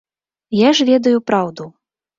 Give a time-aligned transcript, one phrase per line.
[0.61, 1.73] Я ж ведаю праўду.